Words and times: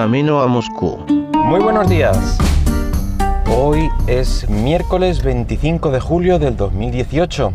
camino 0.00 0.40
a 0.40 0.46
Moscú. 0.46 1.04
Muy 1.44 1.60
buenos 1.60 1.86
días. 1.90 2.38
Hoy 3.54 3.90
es 4.06 4.48
miércoles 4.48 5.22
25 5.22 5.90
de 5.90 6.00
julio 6.00 6.38
del 6.38 6.56
2018. 6.56 7.52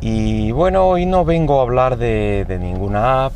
Y 0.00 0.52
bueno, 0.52 0.86
hoy 0.86 1.04
no 1.04 1.26
vengo 1.26 1.58
a 1.58 1.64
hablar 1.64 1.98
de, 1.98 2.46
ninguna 2.58 3.26
app 3.26 3.34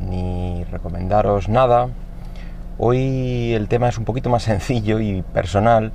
ni 0.00 0.64
recomendaros 0.64 1.48
nada. 1.48 1.90
Hoy 2.76 3.52
el 3.54 3.68
tema 3.68 3.88
es 3.88 3.98
un 3.98 4.04
poquito 4.04 4.28
más 4.28 4.42
sencillo 4.50 4.98
y 4.98 5.22
personal. 5.22 5.92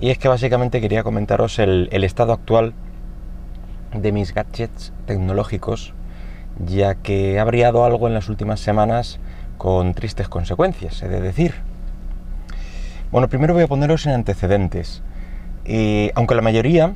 Y 0.00 0.08
es 0.08 0.16
que 0.16 0.28
básicamente 0.28 0.80
quería 0.80 1.02
comentaros 1.02 1.58
el, 1.58 1.90
el 1.92 2.04
estado 2.04 2.32
actual 2.32 2.72
de 3.92 4.12
mis 4.12 4.32
gadgets 4.32 4.94
tecnológicos, 5.04 5.92
ya 6.58 6.94
que 6.94 7.38
ha 7.38 7.44
brillado 7.44 7.84
algo 7.84 8.08
en 8.08 8.14
las 8.14 8.30
últimas 8.30 8.60
semanas 8.60 9.20
con 9.56 9.94
tristes 9.94 10.28
consecuencias, 10.28 11.02
he 11.02 11.08
de 11.08 11.20
decir. 11.20 11.54
Bueno, 13.10 13.28
primero 13.28 13.54
voy 13.54 13.62
a 13.62 13.66
poneros 13.66 14.06
en 14.06 14.12
antecedentes. 14.12 15.02
Eh, 15.64 16.12
aunque 16.14 16.34
la 16.34 16.42
mayoría 16.42 16.94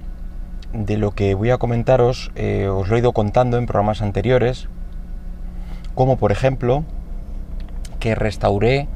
de 0.72 0.96
lo 0.96 1.12
que 1.12 1.34
voy 1.34 1.50
a 1.50 1.58
comentaros 1.58 2.30
eh, 2.36 2.68
os 2.68 2.88
lo 2.88 2.96
he 2.96 2.98
ido 3.00 3.12
contando 3.12 3.58
en 3.58 3.66
programas 3.66 4.02
anteriores, 4.02 4.68
como 5.94 6.16
por 6.16 6.32
ejemplo 6.32 6.84
que 7.98 8.14
restauré 8.14 8.88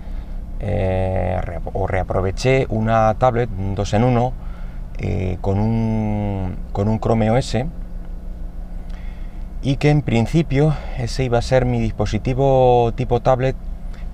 eh, 0.61 1.41
o 1.73 1.87
reaproveché 1.87 2.67
una 2.69 3.15
tablet, 3.15 3.51
un 3.57 3.75
2 3.75 3.95
en 3.95 4.05
1, 4.05 4.33
con, 5.41 5.59
un, 5.59 6.57
con 6.73 6.89
un 6.89 6.99
Chrome 7.01 7.31
OS 7.31 7.57
y 9.65 9.77
que 9.77 9.89
en 9.89 10.03
principio 10.03 10.75
ese 10.99 11.25
iba 11.25 11.39
a 11.39 11.43
ser 11.43 11.65
mi 11.65 11.81
dispositivo 11.81 12.93
tipo 12.95 13.21
tablet 13.21 13.57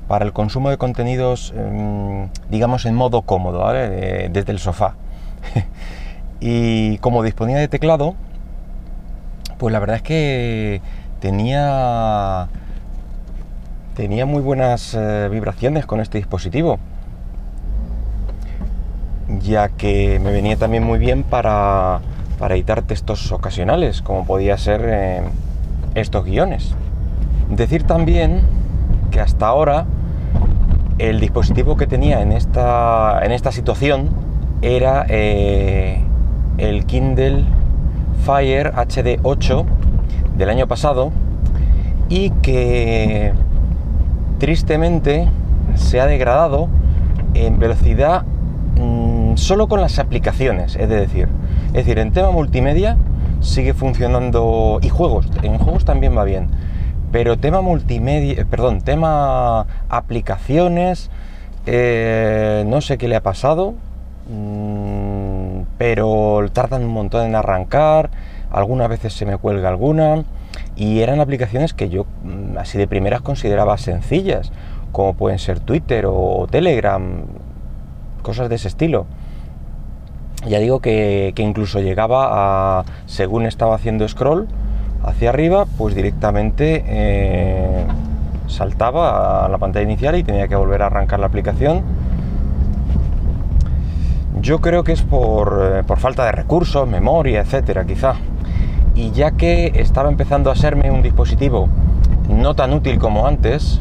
para 0.06 0.24
el 0.24 0.32
consumo 0.32 0.70
de 0.70 0.78
contenidos, 0.78 1.52
em, 1.56 2.28
digamos, 2.48 2.86
en 2.86 2.94
modo 2.94 3.22
cómodo, 3.22 3.68
desde 3.72 4.52
el 4.52 4.60
sofá. 4.60 4.94
y 6.40 6.98
como 6.98 7.24
disponía 7.24 7.58
de 7.58 7.66
teclado, 7.66 8.14
pues 9.58 9.72
la 9.72 9.80
verdad 9.80 9.96
es 9.96 10.02
que 10.02 10.80
tenía, 11.18 12.48
tenía 13.96 14.26
muy 14.26 14.42
buenas 14.42 14.94
eh, 14.94 15.28
vibraciones 15.30 15.84
con 15.84 16.00
este 16.00 16.18
dispositivo, 16.18 16.78
ya 19.42 19.68
que 19.68 20.20
me 20.20 20.30
venía 20.30 20.56
también 20.56 20.84
muy 20.84 21.00
bien 21.00 21.24
para 21.24 22.00
para 22.40 22.54
editar 22.54 22.80
textos 22.80 23.30
ocasionales, 23.32 24.00
como 24.00 24.24
podía 24.24 24.56
ser 24.56 24.80
eh, 24.86 25.20
estos 25.94 26.24
guiones. 26.24 26.74
Decir 27.50 27.82
también 27.82 28.40
que 29.10 29.20
hasta 29.20 29.46
ahora 29.46 29.84
el 30.98 31.20
dispositivo 31.20 31.76
que 31.76 31.86
tenía 31.86 32.22
en 32.22 32.32
esta, 32.32 33.20
en 33.22 33.32
esta 33.32 33.52
situación 33.52 34.08
era 34.62 35.04
eh, 35.10 36.02
el 36.56 36.86
Kindle 36.86 37.44
Fire 38.24 38.72
HD 38.74 39.20
8 39.22 39.66
del 40.38 40.48
año 40.48 40.66
pasado 40.66 41.12
y 42.08 42.30
que 42.30 43.34
tristemente 44.38 45.28
se 45.74 46.00
ha 46.00 46.06
degradado 46.06 46.68
en 47.34 47.58
velocidad 47.58 48.24
mm, 48.76 49.36
solo 49.36 49.68
con 49.68 49.82
las 49.82 49.98
aplicaciones, 49.98 50.76
es 50.76 50.88
decir, 50.88 51.28
es 51.70 51.86
decir, 51.86 52.00
en 52.00 52.10
tema 52.10 52.32
multimedia 52.32 52.96
sigue 53.40 53.74
funcionando 53.74 54.80
y 54.82 54.88
juegos, 54.88 55.28
en 55.42 55.56
juegos 55.58 55.84
también 55.84 56.16
va 56.16 56.24
bien, 56.24 56.48
pero 57.12 57.38
tema 57.38 57.60
multimedia, 57.60 58.42
eh, 58.42 58.44
perdón, 58.44 58.80
tema 58.80 59.66
aplicaciones, 59.88 61.10
eh, 61.66 62.64
no 62.66 62.80
sé 62.80 62.98
qué 62.98 63.06
le 63.06 63.14
ha 63.14 63.22
pasado, 63.22 63.74
mm, 64.28 65.62
pero 65.78 66.44
tardan 66.52 66.82
un 66.84 66.92
montón 66.92 67.24
en 67.24 67.36
arrancar, 67.36 68.10
algunas 68.50 68.88
veces 68.88 69.12
se 69.12 69.24
me 69.24 69.36
cuelga 69.36 69.68
alguna 69.68 70.24
y 70.74 71.00
eran 71.00 71.20
aplicaciones 71.20 71.72
que 71.72 71.88
yo 71.88 72.04
mm, 72.24 72.58
así 72.58 72.78
de 72.78 72.88
primeras 72.88 73.20
consideraba 73.20 73.78
sencillas, 73.78 74.50
como 74.90 75.14
pueden 75.14 75.38
ser 75.38 75.60
Twitter 75.60 76.06
o 76.08 76.48
Telegram, 76.50 77.26
cosas 78.22 78.48
de 78.48 78.56
ese 78.56 78.66
estilo 78.66 79.06
ya 80.46 80.58
digo 80.58 80.80
que, 80.80 81.32
incluso 81.36 81.80
llegaba 81.80 82.80
a, 82.80 82.84
según 83.06 83.46
estaba 83.46 83.74
haciendo 83.74 84.08
scroll 84.08 84.48
hacia 85.02 85.30
arriba, 85.30 85.66
pues 85.78 85.94
directamente 85.94 86.84
eh, 86.86 87.84
saltaba 88.46 89.44
a 89.44 89.48
la 89.48 89.58
pantalla 89.58 89.84
inicial 89.84 90.16
y 90.16 90.22
tenía 90.22 90.48
que 90.48 90.56
volver 90.56 90.82
a 90.82 90.86
arrancar 90.86 91.20
la 91.20 91.26
aplicación. 91.26 91.82
Yo 94.40 94.60
creo 94.60 94.84
que 94.84 94.92
es 94.92 95.02
por, 95.02 95.60
eh, 95.62 95.82
por 95.84 95.98
falta 95.98 96.24
de 96.24 96.32
recursos, 96.32 96.88
memoria, 96.88 97.40
etcétera, 97.40 97.84
quizá. 97.84 98.14
Y 98.94 99.10
ya 99.10 99.32
que 99.32 99.72
estaba 99.74 100.08
empezando 100.08 100.50
a 100.50 100.56
serme 100.56 100.90
un 100.90 101.02
dispositivo 101.02 101.68
no 102.28 102.54
tan 102.54 102.72
útil 102.72 102.98
como 102.98 103.26
antes, 103.26 103.80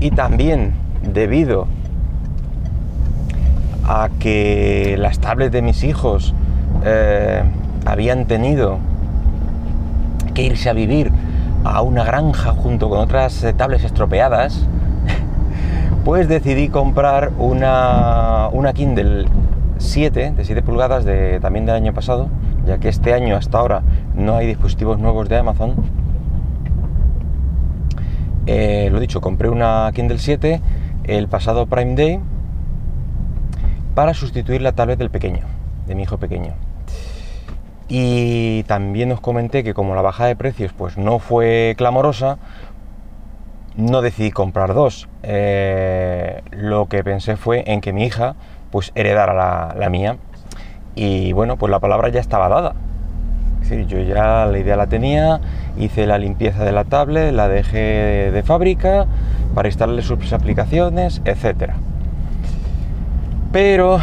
y 0.00 0.10
también 0.10 0.74
debido 1.02 1.66
a 3.84 4.08
que 4.18 4.96
las 4.98 5.18
tablets 5.18 5.52
de 5.52 5.62
mis 5.62 5.84
hijos 5.84 6.34
eh, 6.84 7.42
habían 7.84 8.26
tenido 8.26 8.78
que 10.34 10.42
irse 10.42 10.70
a 10.70 10.72
vivir 10.72 11.12
a 11.64 11.82
una 11.82 12.04
granja 12.04 12.52
junto 12.52 12.88
con 12.88 12.98
otras 12.98 13.42
eh, 13.44 13.52
tablets 13.52 13.84
estropeadas, 13.84 14.66
pues 16.04 16.28
decidí 16.28 16.68
comprar 16.68 17.32
una, 17.38 18.48
una 18.52 18.72
Kindle 18.72 19.26
7 19.78 20.32
de 20.36 20.44
7 20.44 20.62
pulgadas 20.62 21.04
de, 21.04 21.38
también 21.40 21.66
del 21.66 21.74
año 21.74 21.92
pasado, 21.92 22.28
ya 22.66 22.78
que 22.78 22.88
este 22.88 23.14
año 23.14 23.36
hasta 23.36 23.58
ahora 23.58 23.82
no 24.14 24.36
hay 24.36 24.46
dispositivos 24.46 24.98
nuevos 24.98 25.28
de 25.28 25.36
Amazon. 25.36 25.74
Eh, 28.46 28.88
lo 28.90 28.98
dicho, 28.98 29.20
compré 29.20 29.48
una 29.48 29.90
Kindle 29.94 30.18
7 30.18 30.60
el 31.04 31.28
pasado 31.28 31.66
Prime 31.66 31.94
Day 31.94 32.20
para 33.94 34.14
sustituir 34.14 34.62
la 34.62 34.72
tablet 34.72 34.98
del 34.98 35.10
pequeño, 35.10 35.42
de 35.86 35.94
mi 35.94 36.02
hijo 36.02 36.18
pequeño. 36.18 36.54
Y 37.88 38.62
también 38.64 39.12
os 39.12 39.20
comenté 39.20 39.62
que 39.62 39.74
como 39.74 39.94
la 39.94 40.02
baja 40.02 40.26
de 40.26 40.36
precios 40.36 40.72
pues 40.72 40.96
no 40.96 41.18
fue 41.18 41.74
clamorosa, 41.76 42.38
no 43.76 44.00
decidí 44.00 44.30
comprar 44.30 44.74
dos. 44.74 45.08
Eh, 45.22 46.42
lo 46.50 46.86
que 46.86 47.04
pensé 47.04 47.36
fue 47.36 47.64
en 47.66 47.80
que 47.80 47.92
mi 47.92 48.04
hija 48.04 48.34
pues 48.70 48.92
heredara 48.94 49.74
la, 49.74 49.90
mía. 49.90 50.16
Y 50.94 51.32
bueno, 51.32 51.56
pues 51.56 51.70
la 51.70 51.80
palabra 51.80 52.08
ya 52.08 52.20
estaba 52.20 52.48
dada. 52.48 52.74
Yo 53.86 54.00
ya 54.00 54.46
la 54.46 54.58
idea 54.58 54.76
la 54.76 54.86
tenía, 54.86 55.40
hice 55.78 56.06
la 56.06 56.18
limpieza 56.18 56.64
de 56.64 56.72
la 56.72 56.84
tablet, 56.84 57.32
la 57.32 57.48
dejé 57.48 58.30
de 58.32 58.42
fábrica 58.42 59.06
para 59.54 59.68
instalarle 59.68 60.02
sus 60.02 60.32
aplicaciones, 60.32 61.22
etcétera. 61.24 61.76
Pero 63.52 63.98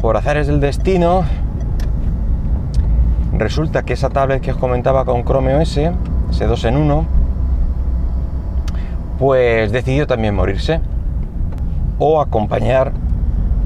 por 0.00 0.16
azares 0.16 0.46
del 0.46 0.60
destino, 0.60 1.24
resulta 3.36 3.82
que 3.82 3.94
esa 3.94 4.10
tablet 4.10 4.40
que 4.40 4.52
os 4.52 4.56
comentaba 4.56 5.04
con 5.04 5.24
Chrome 5.24 5.56
OS, 5.56 5.76
ese 6.30 6.46
2 6.46 6.64
en 6.66 6.76
1, 6.76 7.06
pues 9.18 9.72
decidió 9.72 10.06
también 10.06 10.36
morirse 10.36 10.80
o 11.98 12.20
acompañar 12.20 12.92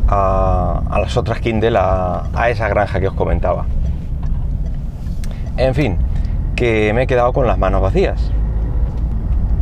a, 0.08 0.80
las 0.98 1.18
otras 1.18 1.40
Kindle 1.40 1.76
a, 1.78 2.24
a 2.34 2.48
esa 2.48 2.68
granja 2.68 2.98
que 2.98 3.08
os 3.08 3.14
comentaba. 3.14 3.66
En 5.58 5.74
fin, 5.74 5.98
que 6.54 6.92
me 6.94 7.02
he 7.02 7.06
quedado 7.06 7.34
con 7.34 7.46
las 7.46 7.58
manos 7.58 7.82
vacías. 7.82 8.30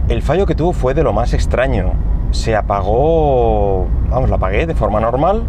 El 0.09 0.23
fallo 0.23 0.47
que 0.47 0.55
tuvo 0.55 0.73
fue 0.73 0.95
de 0.95 1.03
lo 1.03 1.13
más 1.13 1.35
extraño. 1.35 1.95
Se 2.31 2.55
apagó, 2.55 3.89
vamos, 4.09 4.31
la 4.31 4.37
apagué 4.37 4.67
de 4.67 4.75
forma 4.77 5.01
normal 5.01 5.43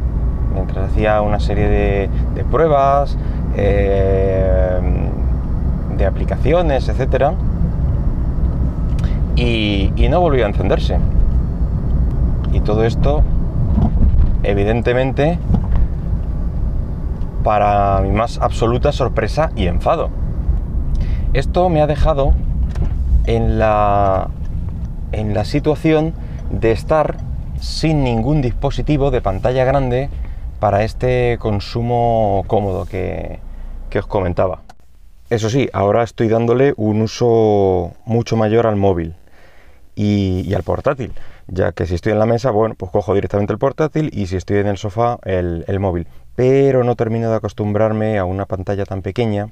mientras 0.56 0.90
hacía 0.90 1.22
una 1.22 1.40
serie 1.40 1.68
de, 1.68 2.44
pruebas, 2.50 3.18
eh, 3.56 4.80
de 5.98 6.06
aplicaciones, 6.06 6.90
etc. 6.90 7.34
Y, 9.36 9.92
no 10.10 10.22
volvió 10.22 10.46
a 10.46 10.48
encenderse. 10.48 10.98
Y 12.54 12.62
todo 12.62 12.86
esto, 12.86 13.22
evidentemente, 14.44 15.38
para 17.44 18.00
mi 18.02 18.12
más 18.12 18.40
absoluta 18.42 18.92
sorpresa 18.92 19.52
y 19.56 19.68
enfado. 19.68 20.10
Esto 21.34 21.70
me 21.70 21.82
ha 21.82 21.88
dejado 21.88 22.34
en 23.26 23.60
la, 23.60 24.30
en 25.12 25.34
la 25.34 25.44
situación 25.44 26.14
de 26.50 26.72
estar 26.72 27.18
sin 27.60 28.04
ningún 28.04 28.42
dispositivo 28.42 29.12
de 29.12 29.22
pantalla 29.22 29.66
grande 29.66 30.10
para 30.60 30.84
este 30.84 31.38
consumo 31.40 32.44
cómodo 32.48 32.86
que, 32.86 33.40
os 33.98 34.08
comentaba. 34.08 34.62
Eso 35.30 35.50
sí, 35.50 35.70
ahora 35.72 36.04
estoy 36.04 36.28
dándole 36.28 36.74
un 36.76 37.02
uso 37.02 37.94
mucho 38.06 38.36
mayor 38.36 38.68
al 38.68 38.76
móvil. 38.76 39.16
y, 39.98 40.54
al 40.54 40.64
portátil, 40.64 41.14
ya 41.48 41.72
que 41.72 41.86
si 41.86 41.96
estoy 41.96 42.12
en 42.12 42.20
la 42.20 42.26
mesa, 42.26 42.52
bueno, 42.52 42.76
pues 42.76 42.92
cojo 42.92 43.14
directamente 43.14 43.54
el 43.54 43.60
portátil 43.60 44.10
y 44.14 44.28
si 44.28 44.36
estoy 44.36 44.58
en 44.58 44.68
el 44.68 44.78
sofá, 44.78 45.20
el, 45.24 45.80
móvil. 45.80 46.08
Pero 46.36 46.84
no 46.84 46.96
termino 46.96 47.30
de 47.30 47.38
acostumbrarme 47.38 48.18
a 48.18 48.26
una 48.26 48.46
pantalla 48.46 48.84
tan 48.86 49.02
pequeña, 49.02 49.48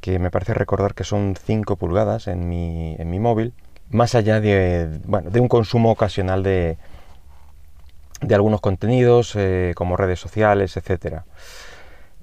que 0.00 0.18
me 0.18 0.30
parece 0.30 0.54
recordar 0.54 0.94
que 0.94 1.04
son 1.04 1.36
5 1.36 1.76
pulgadas 1.76 2.26
en 2.26 2.48
mi, 2.48 2.96
en 2.98 3.08
mi 3.10 3.20
móvil, 3.20 3.52
más 3.90 4.16
allá 4.16 4.40
de, 4.40 4.88
bueno, 5.04 5.30
de 5.30 5.38
un 5.38 5.48
consumo 5.48 5.92
ocasional 5.92 6.42
de, 6.42 6.78
de 8.20 8.34
algunos 8.34 8.60
contenidos, 8.60 9.34
eh, 9.36 9.72
como 9.74 9.96
redes 9.96 10.20
sociales, 10.20 10.76
etcétera. 10.76 11.24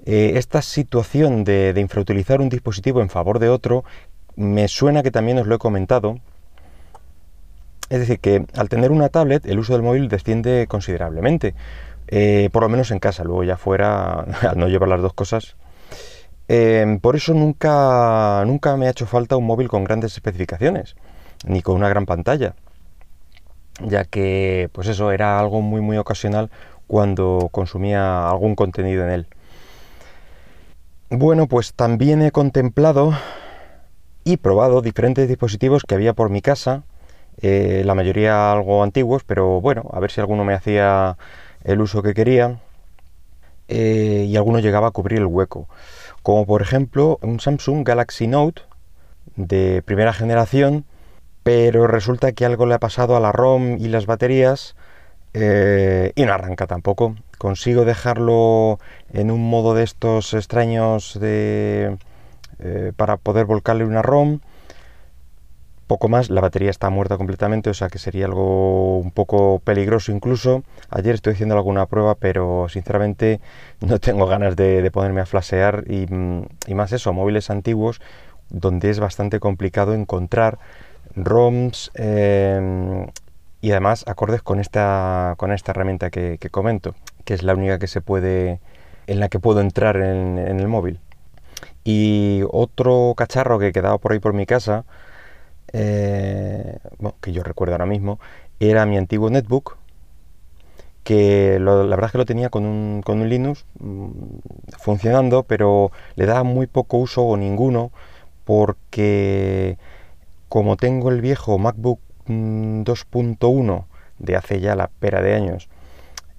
Eh, 0.06 0.32
esta 0.36 0.62
situación 0.62 1.44
de, 1.44 1.72
de, 1.72 1.80
infrautilizar 1.80 2.40
un 2.40 2.48
dispositivo 2.48 3.00
en 3.02 3.10
favor 3.10 3.38
de 3.38 3.48
otro 3.48 3.84
me 4.36 4.68
suena 4.68 5.02
que 5.02 5.10
también 5.10 5.38
os 5.38 5.46
lo 5.46 5.56
he 5.56 5.58
comentado 5.58 6.20
es 7.90 8.00
decir, 8.00 8.20
que 8.20 8.46
al 8.54 8.68
tener 8.68 8.90
una 8.90 9.08
tablet 9.08 9.46
el 9.46 9.58
uso 9.58 9.72
del 9.72 9.82
móvil 9.82 10.08
desciende 10.08 10.66
considerablemente, 10.68 11.54
eh, 12.08 12.50
por 12.52 12.62
lo 12.62 12.68
menos 12.68 12.90
en 12.90 12.98
casa, 12.98 13.24
luego 13.24 13.44
ya 13.44 13.56
fuera, 13.56 14.20
al 14.42 14.58
no 14.58 14.68
llevar 14.68 14.88
las 14.88 15.00
dos 15.00 15.14
cosas. 15.14 15.56
Em, 16.48 16.98
por 16.98 17.16
eso 17.16 17.34
nunca, 17.34 18.42
nunca 18.46 18.76
me 18.76 18.86
ha 18.86 18.90
hecho 18.90 19.06
falta 19.06 19.36
un 19.36 19.46
móvil 19.46 19.68
con 19.68 19.84
grandes 19.84 20.14
especificaciones, 20.14 20.96
ni 21.46 21.62
con 21.62 21.76
una 21.76 21.88
gran 21.88 22.06
pantalla, 22.06 22.54
ya 23.80 24.04
que 24.04 24.70
pues 24.72 24.88
eso 24.88 25.12
era 25.12 25.38
algo 25.38 25.60
muy 25.60 25.80
muy 25.80 25.96
ocasional 25.96 26.50
cuando 26.86 27.48
consumía 27.52 28.28
algún 28.28 28.54
contenido 28.54 29.04
en 29.04 29.10
él. 29.10 29.26
Bueno, 31.10 31.46
pues 31.46 31.74
también 31.74 32.22
he 32.22 32.32
contemplado 32.32 33.12
y 34.24 34.36
probado 34.36 34.82
diferentes 34.82 35.28
dispositivos 35.28 35.84
que 35.84 35.94
había 35.94 36.12
por 36.12 36.28
mi 36.28 36.42
casa, 36.42 36.82
eh, 37.40 37.82
la 37.86 37.94
mayoría 37.94 38.52
algo 38.52 38.82
antiguos, 38.82 39.22
pero 39.24 39.60
bueno, 39.60 39.88
a 39.92 40.00
ver 40.00 40.10
si 40.10 40.20
alguno 40.20 40.44
me 40.44 40.54
hacía 40.54 41.16
el 41.64 41.80
uso 41.80 42.02
que 42.02 42.14
quería 42.14 42.58
eh, 43.68 44.26
y 44.28 44.36
alguno 44.36 44.58
llegaba 44.58 44.88
a 44.88 44.90
cubrir 44.90 45.20
el 45.20 45.26
hueco. 45.26 45.68
Como 46.22 46.46
por 46.46 46.62
ejemplo 46.62 47.18
un 47.22 47.40
Samsung 47.40 47.86
Galaxy 47.86 48.26
Note 48.26 48.62
de 49.36 49.82
primera 49.84 50.12
generación, 50.12 50.84
pero 51.48 51.86
resulta 51.86 52.32
que 52.32 52.44
algo 52.44 52.66
le 52.66 52.74
ha 52.74 52.78
pasado 52.78 53.16
a 53.16 53.20
la 53.20 53.32
ROM 53.32 53.78
y 53.78 53.88
las 53.88 54.04
baterías 54.04 54.76
eh, 55.32 56.12
y 56.14 56.26
no 56.26 56.34
arranca 56.34 56.66
tampoco. 56.66 57.16
Consigo 57.38 57.86
dejarlo 57.86 58.78
en 59.14 59.30
un 59.30 59.48
modo 59.48 59.72
de 59.72 59.82
estos 59.82 60.34
extraños 60.34 61.18
de, 61.18 61.96
para 62.96 63.16
poder 63.16 63.46
volcarle 63.46 63.86
una 63.86 64.02
ROM 64.02 64.40
poco 65.86 66.10
más, 66.10 66.28
la 66.28 66.42
batería 66.42 66.68
está 66.68 66.90
muerta 66.90 67.16
completamente, 67.16 67.70
o 67.70 67.74
sea 67.74 67.88
que 67.88 67.98
sería 67.98 68.26
algo 68.26 68.98
un 68.98 69.10
poco 69.10 69.60
peligroso 69.60 70.12
incluso. 70.12 70.64
Ayer 70.90 71.14
estoy 71.14 71.32
haciendo 71.32 71.54
alguna 71.54 71.86
prueba, 71.86 72.14
pero 72.14 72.66
sinceramente 72.68 73.40
no 73.80 73.98
tengo 73.98 74.26
ganas 74.26 74.54
de, 74.54 74.90
ponerme 74.90 75.22
a 75.22 75.26
flashear 75.26 75.84
y, 75.88 76.74
más 76.74 76.92
eso, 76.92 77.14
móviles 77.14 77.48
antiguos 77.48 78.02
donde 78.50 78.90
es 78.90 79.00
bastante 79.00 79.40
complicado 79.40 79.94
encontrar 79.94 80.58
ROMs 81.24 81.90
em, 81.94 83.06
y 83.60 83.70
además 83.72 84.04
acordes 84.06 84.42
con 84.42 84.60
esta, 84.60 85.34
con 85.36 85.52
esta 85.52 85.72
herramienta 85.72 86.10
que, 86.10 86.38
comento, 86.50 86.94
que 87.24 87.34
es 87.34 87.42
la 87.42 87.54
única 87.54 87.78
que 87.78 87.86
se 87.86 88.00
puede, 88.00 88.60
en 89.06 89.20
la 89.20 89.28
que 89.28 89.40
puedo 89.40 89.60
entrar 89.60 89.96
en, 89.96 90.38
el 90.38 90.68
móvil. 90.68 91.00
Y 91.84 92.42
otro 92.50 93.14
cacharro 93.16 93.58
que 93.58 93.72
quedaba 93.72 93.98
por 93.98 94.12
ahí 94.12 94.20
por 94.20 94.32
mi 94.32 94.46
casa, 94.46 94.84
eh, 95.72 96.78
que 97.20 97.32
yo 97.32 97.42
recuerdo 97.42 97.74
ahora 97.74 97.86
mismo, 97.86 98.20
era 98.60 98.86
mi 98.86 98.96
antiguo 98.96 99.30
netbook, 99.30 99.76
que 101.04 101.58
la 101.58 101.74
verdad 101.74 102.06
es 102.06 102.12
que 102.12 102.18
lo 102.18 102.26
tenía 102.26 102.50
con 102.50 102.66
un, 102.66 103.02
con 103.02 103.20
un 103.20 103.28
Linux 103.28 103.64
mm, 103.80 104.08
funcionando, 104.78 105.42
pero 105.42 105.90
le 106.16 106.26
daba 106.26 106.44
muy 106.44 106.66
poco 106.66 106.98
uso 106.98 107.22
o 107.24 107.36
ninguno, 107.36 107.90
porque 108.44 109.78
como 110.48 110.76
tengo 110.76 111.10
el 111.10 111.20
viejo 111.20 111.58
MacBook 111.58 112.00
2.1 112.26 113.78
mm, 113.78 114.24
de 114.24 114.36
hace 114.36 114.60
ya 114.60 114.74
la 114.74 114.88
pera 114.88 115.22
de 115.22 115.34
años, 115.34 115.68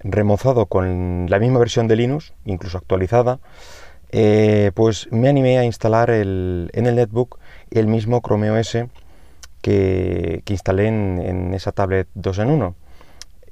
remozado 0.00 0.66
con 0.66 1.26
la 1.28 1.38
misma 1.38 1.58
versión 1.58 1.88
de 1.88 1.96
Linux, 1.96 2.32
incluso 2.44 2.78
actualizada, 2.78 3.38
eh, 4.12 4.72
pues 4.74 5.08
me 5.12 5.28
animé 5.28 5.58
a 5.58 5.64
instalar 5.64 6.10
el, 6.10 6.70
en 6.72 6.86
el 6.86 6.96
netbook 6.96 7.38
el 7.70 7.86
mismo 7.86 8.20
Chrome 8.20 8.50
OS 8.50 8.78
que, 9.62 10.42
instalé 10.48 10.88
en, 10.88 11.54
esa 11.54 11.70
tablet 11.72 12.08
2 12.14 12.38
en 12.40 12.50
1 12.50 12.74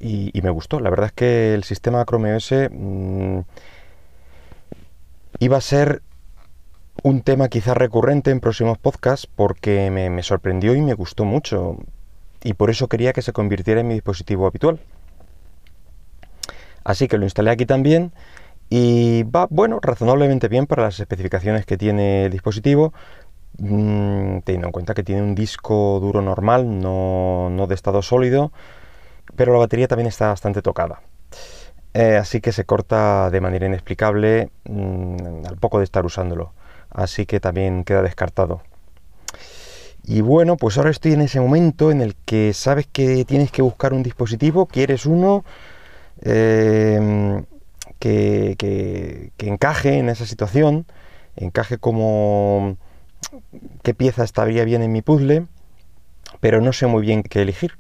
y, 0.01 0.41
me 0.43 0.51
gustó. 0.51 0.81
La 0.81 0.91
verdad 0.91 1.07
es 1.07 1.13
que 1.13 1.55
el 1.55 1.65
sistema 1.65 2.05
Chrome 2.05 2.35
OS 2.35 2.53
mm, 2.71 3.41
iba 5.39 5.57
a 5.57 5.61
ser 5.61 6.03
un 7.03 7.23
tema 7.23 7.49
quizá 7.49 7.75
recurrente 7.75 8.31
en 8.31 8.41
próximos 8.41 8.79
podcasts 8.79 9.27
porque 9.27 9.91
me, 9.91 10.23
sorprendió 10.23 10.75
y 10.75 10.81
me 10.81 10.95
gustó 10.95 11.25
mucho 11.25 11.79
y 12.43 12.55
por 12.55 12.71
eso 12.71 12.89
quería 12.89 13.13
que 13.13 13.23
se 13.23 13.33
convirtiera 13.33 13.81
en 13.81 13.89
mi 13.89 13.95
dispositivo 13.95 14.47
habitual. 14.47 14.81
Así 16.85 17.09
que 17.09 17.19
lo 17.19 17.25
instalé 17.25 17.51
aquí 17.51 17.67
también 17.67 18.13
y 18.71 19.25
va, 19.25 19.47
bueno, 19.51 19.79
razonablemente 19.81 20.49
bien 20.49 20.67
para 20.67 20.85
las 20.85 21.01
especificaciones 21.01 21.67
que 21.67 21.77
tiene 21.77 22.27
el 22.27 22.33
dispositivo. 22.33 22.93
Mm, 23.59 24.41
teniendo 24.45 24.69
en 24.69 24.73
cuenta 24.73 24.95
que 24.95 25.03
tiene 25.03 25.23
un 25.23 25.35
disco 25.35 25.99
duro 26.01 26.23
normal, 26.23 26.81
no, 26.81 27.67
de 27.69 27.75
estado 27.75 28.03
sólido, 28.03 28.53
pero 29.37 29.53
la 29.53 29.59
batería 29.59 29.89
también 29.89 30.09
está 30.09 30.29
bastante 30.29 30.63
tocada. 30.63 31.03
Eh, 31.95 32.17
así 32.17 32.41
que 32.41 32.53
se 32.53 32.65
corta 32.65 33.31
de 33.31 33.41
manera 33.41 33.67
inexplicable 33.67 34.51
mm, 34.65 35.47
al 35.47 35.57
poco 35.59 35.79
de 35.79 35.85
estar 35.85 36.05
usándolo. 36.07 36.53
Así 36.91 37.27
que 37.27 37.41
también 37.41 37.85
queda 37.85 38.03
descartado. 38.03 38.63
Y 40.05 40.23
bueno, 40.23 40.57
pues 40.57 40.79
ahora 40.79 40.91
estoy 40.91 41.13
en 41.13 41.21
ese 41.21 41.39
momento 41.41 41.91
en 41.91 42.01
el 42.01 42.17
que 42.25 42.55
sabes 42.55 42.87
que 42.87 43.25
tienes 43.27 43.51
que 43.51 43.61
buscar 43.61 43.93
un 43.93 44.03
dispositivo, 44.03 44.67
quieres 44.67 45.05
uno 45.05 45.45
eh, 46.23 47.43
que, 47.99 48.55
que 49.37 49.47
encaje 49.47 49.99
en 49.99 50.09
esa 50.09 50.25
situación, 50.25 50.87
encaje 51.37 51.77
como 51.77 52.79
qué 53.83 53.93
pieza 53.93 54.25
estaría 54.25 54.65
bien 54.65 54.83
en 54.83 54.93
mi 54.93 55.03
puzzle, 55.03 55.47
pero 56.41 56.61
no 56.61 56.73
sé 56.73 56.87
muy 56.87 57.03
bien 57.03 57.23
qué 57.23 57.43
elegir. 57.43 57.73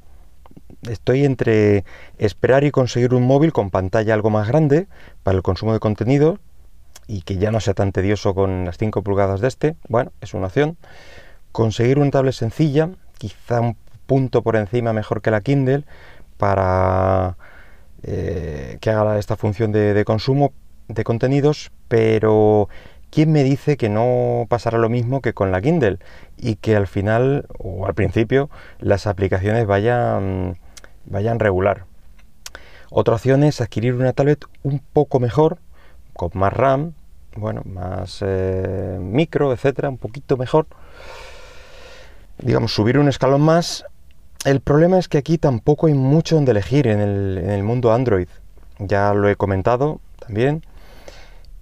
Estoy 0.82 1.24
entre 1.24 1.84
esperar 2.18 2.62
y 2.64 2.70
conseguir 2.70 3.14
un 3.14 3.24
móvil 3.24 3.52
con 3.52 3.70
pantalla 3.70 4.14
algo 4.14 4.30
más 4.30 4.48
grande 4.48 4.86
para 5.22 5.36
el 5.36 5.42
consumo 5.42 5.72
de 5.72 5.80
contenido 5.80 6.38
y 7.08 7.22
que 7.22 7.38
ya 7.38 7.50
no 7.50 7.58
sea 7.58 7.74
tan 7.74 7.90
tedioso 7.90 8.34
con 8.34 8.66
las 8.66 8.78
5 8.78 9.02
pulgadas 9.02 9.40
de 9.40 9.48
este, 9.48 9.76
bueno, 9.88 10.12
es 10.20 10.34
una 10.34 10.46
opción. 10.46 10.76
Conseguir 11.50 11.98
una 11.98 12.10
tablet 12.10 12.34
sencilla, 12.34 12.90
quizá 13.18 13.60
un 13.60 13.76
punto 14.06 14.42
por 14.42 14.54
encima 14.54 14.92
mejor 14.92 15.22
que 15.22 15.30
la 15.30 15.40
Kindle, 15.40 15.84
para 16.36 17.36
eh, 18.02 18.78
que 18.80 18.90
haga 18.90 19.18
esta 19.18 19.36
función 19.36 19.72
de 19.72 20.04
consumo 20.04 20.52
de 20.88 21.04
contenidos, 21.04 21.70
pero 21.88 22.68
¿quién 23.10 23.30
me 23.32 23.44
dice 23.44 23.76
que 23.76 23.88
no 23.88 24.46
pasará 24.48 24.78
lo 24.78 24.88
mismo 24.88 25.20
que 25.20 25.34
con 25.34 25.52
la 25.52 25.60
Kindle 25.60 25.98
y 26.36 26.56
que 26.56 26.76
al 26.76 26.86
final 26.86 27.46
o 27.58 27.86
al 27.86 27.94
principio 27.94 28.50
las 28.78 29.06
aplicaciones 29.06 29.66
vayan, 29.66 30.58
vayan 31.04 31.38
regular? 31.38 31.84
Otra 32.90 33.14
opción 33.14 33.44
es 33.44 33.60
adquirir 33.60 33.94
una 33.94 34.14
tablet 34.14 34.44
un 34.62 34.80
poco 34.80 35.20
mejor, 35.20 35.58
con 36.14 36.30
más 36.34 36.52
RAM, 36.52 36.94
bueno, 37.38 37.62
más 37.64 38.18
eh, 38.20 38.98
micro, 39.00 39.52
etcétera, 39.52 39.88
un 39.88 39.98
poquito 39.98 40.36
mejor. 40.36 40.66
Digamos, 42.38 42.72
subir 42.74 42.98
un 42.98 43.08
escalón 43.08 43.42
más. 43.42 43.84
El 44.44 44.60
problema 44.60 44.98
es 44.98 45.08
que 45.08 45.18
aquí 45.18 45.38
tampoco 45.38 45.88
hay 45.88 45.94
mucho 45.94 46.36
donde 46.36 46.52
elegir 46.52 46.86
en 46.86 47.00
el, 47.00 47.38
en 47.38 47.50
el 47.50 47.62
mundo 47.62 47.92
Android. 47.92 48.28
Ya 48.78 49.12
lo 49.12 49.28
he 49.28 49.36
comentado 49.36 50.00
también. 50.18 50.62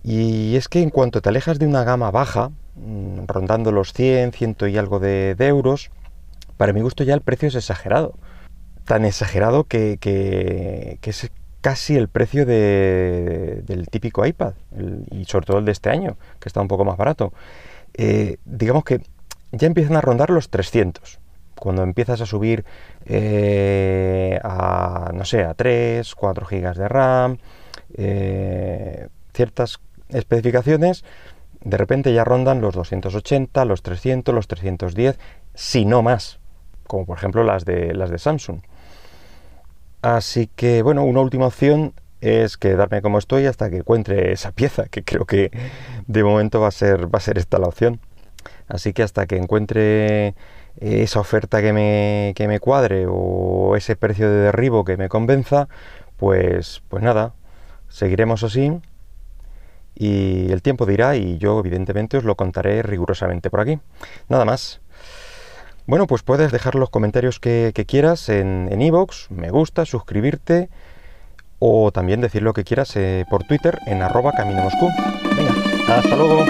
Y 0.06 0.54
es 0.54 0.68
que 0.68 0.82
en 0.82 0.90
cuanto 0.90 1.20
te 1.20 1.30
alejas 1.30 1.58
de 1.58 1.66
una 1.66 1.82
gama 1.82 2.12
baja, 2.12 2.50
mm, 2.76 3.26
rondando 3.26 3.72
los 3.72 3.92
100, 3.92 4.30
100 4.30 4.56
y 4.70 4.76
algo 4.76 5.00
de, 5.00 5.34
euros, 5.40 5.90
para 6.56 6.72
mi 6.72 6.80
gusto 6.80 7.02
ya 7.02 7.12
el 7.12 7.22
precio 7.22 7.48
es 7.48 7.56
exagerado. 7.56 8.14
Tan 8.84 9.04
exagerado 9.04 9.64
que, 9.64 9.98
es 11.02 11.30
casi 11.66 11.96
el 11.96 12.06
precio 12.06 12.46
del 12.46 13.88
típico 13.90 14.24
iPad, 14.24 14.52
y 15.10 15.24
sobre 15.24 15.46
todo 15.46 15.58
el 15.58 15.64
de 15.64 15.72
este 15.72 15.90
año, 15.90 16.16
que 16.38 16.48
está 16.48 16.60
un 16.60 16.68
poco 16.68 16.84
más 16.84 16.96
barato. 16.96 17.32
Eh, 17.94 18.36
digamos 18.44 18.84
que 18.84 19.00
ya 19.50 19.66
empiezan 19.66 19.96
a 19.96 20.00
rondar 20.00 20.30
los 20.30 20.48
300. 20.48 21.18
Cuando 21.56 21.82
empiezas 21.82 22.20
a 22.20 22.26
subir 22.26 22.64
eh, 23.04 24.38
a, 24.44 25.10
no 25.12 25.24
sé, 25.24 25.42
a 25.42 25.54
3, 25.54 26.14
4 26.14 26.46
gigas 26.46 26.76
de 26.76 26.86
RAM, 26.86 27.38
eh, 27.96 29.08
ciertas 29.34 29.80
especificaciones, 30.10 31.04
de 31.64 31.76
repente 31.78 32.14
ya 32.14 32.22
rondan 32.22 32.60
los 32.60 32.76
280, 32.76 33.64
los 33.64 33.82
300, 33.82 34.32
los 34.32 34.46
310, 34.46 35.18
si 35.54 35.84
no 35.84 36.04
más. 36.04 36.38
como 36.86 37.06
por 37.06 37.18
ejemplo 37.18 37.42
las 37.42 37.64
de, 37.64 37.92
las 37.92 38.10
de 38.10 38.18
Samsung. 38.18 38.60
Así 40.06 40.48
que 40.54 40.82
bueno, 40.82 41.02
una 41.02 41.20
última 41.20 41.48
opción 41.48 41.92
es 42.20 42.56
quedarme 42.56 43.02
como 43.02 43.18
estoy 43.18 43.46
hasta 43.46 43.70
que 43.70 43.78
encuentre 43.78 44.30
esa 44.30 44.52
pieza, 44.52 44.86
que 44.86 45.02
creo 45.02 45.24
que 45.24 45.50
de 46.06 46.22
momento 46.22 46.60
va 46.60 46.68
a 46.68 46.70
ser, 46.70 47.12
va 47.12 47.18
a 47.18 47.20
ser 47.20 47.38
esta 47.38 47.58
la 47.58 47.66
opción. 47.66 47.98
Así 48.68 48.92
que 48.92 49.02
hasta 49.02 49.26
que 49.26 49.36
encuentre 49.36 50.36
esa 50.76 51.18
oferta 51.18 51.60
que 51.60 51.72
me, 51.72 52.34
que 52.36 52.46
me 52.46 52.60
cuadre 52.60 53.06
o 53.08 53.74
ese 53.74 53.96
precio 53.96 54.30
de 54.30 54.36
derribo 54.42 54.84
que 54.84 54.96
me 54.96 55.08
convenza, 55.08 55.68
pues, 56.18 56.84
pues 56.88 57.02
nada, 57.02 57.34
seguiremos 57.88 58.44
así 58.44 58.80
y 59.96 60.52
el 60.52 60.62
tiempo 60.62 60.86
dirá 60.86 61.16
y 61.16 61.38
yo 61.38 61.58
evidentemente 61.58 62.16
os 62.18 62.22
lo 62.22 62.36
contaré 62.36 62.80
rigurosamente 62.82 63.50
por 63.50 63.58
aquí. 63.58 63.80
Nada 64.28 64.44
más. 64.44 64.80
Bueno, 65.86 66.06
pues 66.06 66.22
puedes 66.22 66.50
dejar 66.50 66.74
los 66.74 66.90
comentarios 66.90 67.38
que, 67.38 67.72
quieras 67.86 68.28
en 68.28 68.80
iVoox, 68.80 69.30
me 69.30 69.50
gusta, 69.50 69.84
suscribirte 69.84 70.68
o 71.58 71.90
también 71.92 72.20
decir 72.20 72.42
lo 72.42 72.52
que 72.52 72.64
quieras 72.64 72.96
eh, 72.96 73.24
por 73.30 73.44
Twitter 73.44 73.78
en 73.86 74.02
arroba 74.02 74.32
camino 74.32 74.62
Moscú. 74.62 74.88
Venga, 75.36 75.98
hasta 75.98 76.16
luego. 76.16 76.44